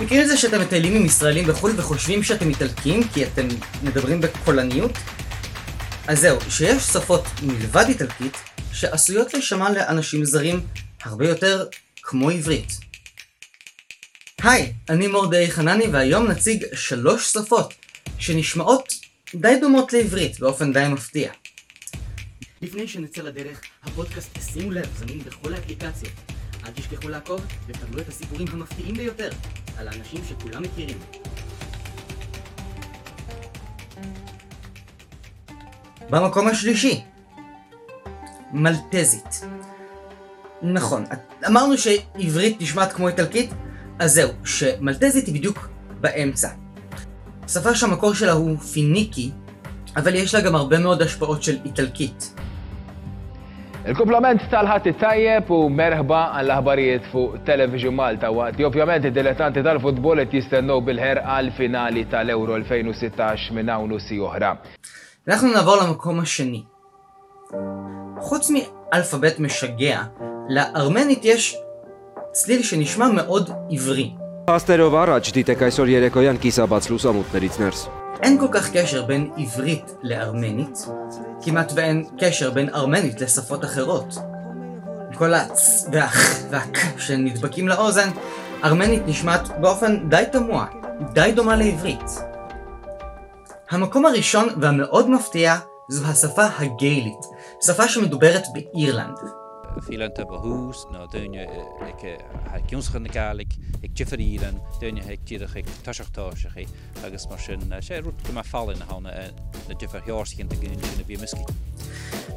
[0.00, 3.48] מכירים את זה שאתם מטיילים עם ישראלים בחו"ל וחושבים שאתם איטלקים כי אתם
[3.82, 4.92] מדברים בקולניות?
[6.08, 8.36] אז זהו, שיש שפות מלבד איטלקית
[8.72, 10.60] שעשויות להישמע לאנשים זרים
[11.02, 11.66] הרבה יותר
[12.02, 12.72] כמו עברית.
[14.42, 17.74] היי, אני מורדי חנני והיום נציג שלוש שפות
[18.18, 18.92] שנשמעות
[19.34, 21.32] די דומות לעברית באופן די מפתיע.
[22.62, 26.37] לפני שנצא לדרך, הפודקאסט שימו לב, זמין בכל האפליקציות.
[26.68, 29.30] אל תשכחו לעקוב ותקבלו את הסיפורים המפתיעים ביותר
[29.78, 30.98] על האנשים שכולם מכירים.
[36.10, 37.04] במקום השלישי,
[38.52, 39.44] מלטזית.
[40.62, 41.04] נכון,
[41.46, 43.50] אמרנו שעברית נשמעת כמו איטלקית,
[43.98, 45.68] אז זהו, שמלטזית היא בדיוק
[46.00, 46.48] באמצע.
[47.48, 49.30] שפה שהמקור שלה הוא פיניקי,
[49.96, 52.34] אבל יש לה גם הרבה מאוד השפעות של איטלקית.
[53.88, 60.34] Il-kumplament tal-ħat tajjeb u merħba għall-aħbarijiet fuq Television Malta waqt li ovvjament id-dilettanti tal-futbol qed
[60.36, 64.50] jistennew bil-ħer għal-finali tal-Euro 2016 minn hawn si oħra.
[65.24, 66.66] Naħna navola mkom xini.
[68.28, 70.02] Xutmi alfabet משגע,
[70.48, 71.56] לארמנית יש
[72.32, 74.12] צליל שנשמע מאוד עברי.
[74.48, 77.88] Pastere vara ġdite kaj sorjere kojan kisa bazlu samut nerit ners.
[78.22, 80.86] אין כל כך קשר בין עברית לארמנית,
[81.42, 84.14] כמעט ואין קשר בין ארמנית לשפות אחרות.
[85.14, 86.16] כל הצ והח
[86.50, 88.10] והק שנדבקים לאוזן,
[88.64, 90.66] ארמנית נשמעת באופן די תמוה,
[91.12, 92.10] די דומה לעברית.
[93.70, 95.56] המקום הראשון והמאוד מפתיע
[95.88, 97.24] זו השפה הגיילית,
[97.66, 99.18] שפה שמדוברת באירלנד.
[101.12, 101.46] Duine
[102.50, 103.50] ha giúschan gaig
[103.84, 106.66] ag jifarían duine ag tíireach ag taachtáise
[107.04, 109.12] agus mar sin sé rút go fallin hána
[109.68, 111.44] na jifar heorcinn a gún sinna bhí miski.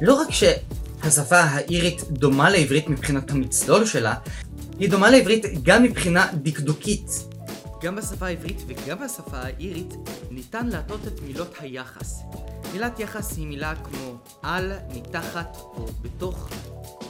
[0.00, 4.14] לא רק שהשפה האירית דומה לעברית מבחינת המצלול שלה,
[4.78, 7.10] היא דומה לעברית גם מבחינה דקדוקית.
[7.82, 9.94] גם בשפה העברית וגם בשפה האירית
[10.30, 12.22] ניתן להטות את מילות היחס.
[12.72, 16.48] מילת יחס היא מילה כמו על, מתחת או בתוך.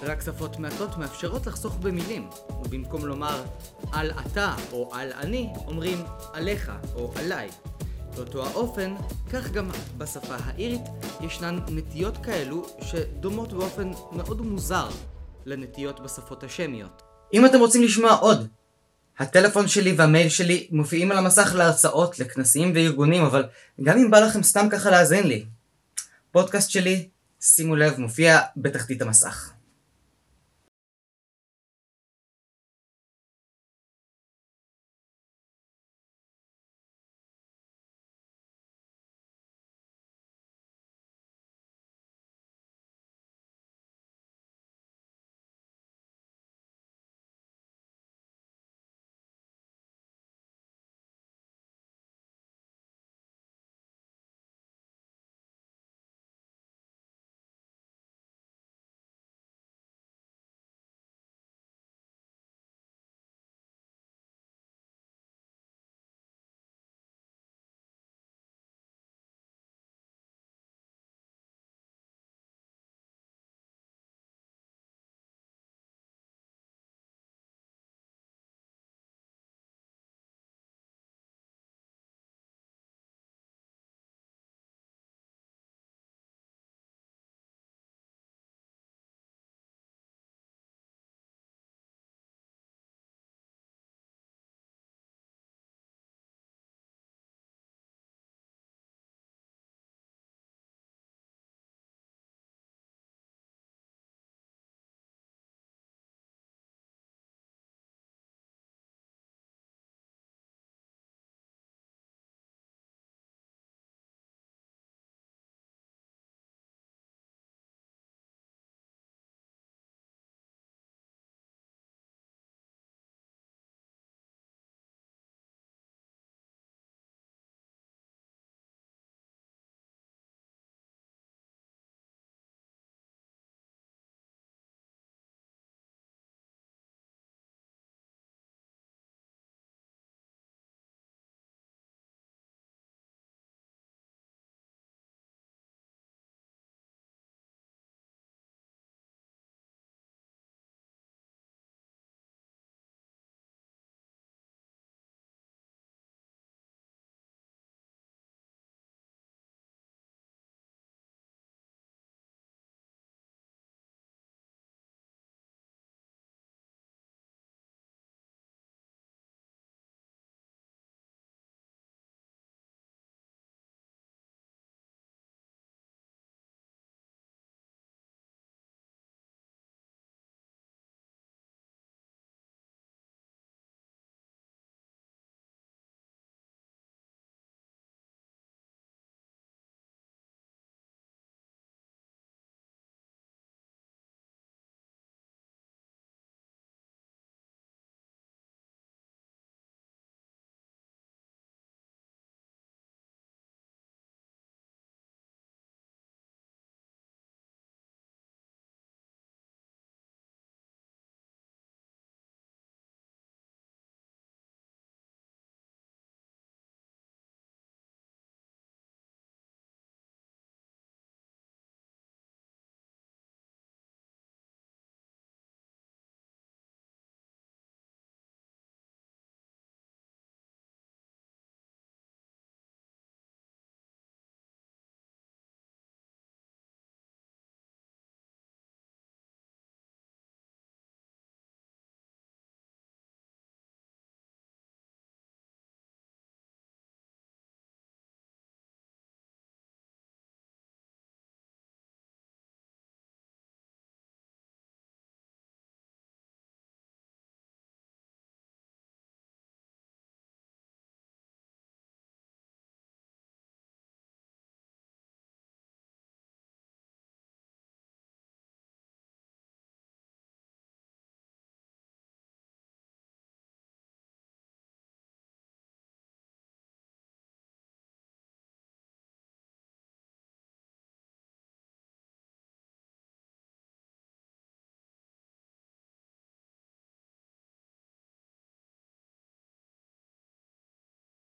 [0.03, 2.29] רק שפות מעטות מאפשרות לחסוך במילים,
[2.65, 3.45] ובמקום לומר
[3.93, 7.49] על אתה או על אני, אומרים עליך או עליי.
[8.15, 8.95] באותו האופן,
[9.33, 10.81] כך גם בשפה האירית
[11.21, 14.89] ישנן נטיות כאלו שדומות באופן מאוד מוזר
[15.47, 17.03] לנטיות בשפות השמיות.
[17.35, 18.49] אם אתם רוצים לשמוע עוד,
[19.19, 23.45] הטלפון שלי והמייל שלי מופיעים על המסך להרצאות, לכנסים וארגונים, אבל
[23.83, 25.45] גם אם בא לכם סתם ככה להאזין לי,
[26.33, 27.09] פודקאסט שלי,
[27.41, 29.53] שימו לב, מופיע בתחתית המסך.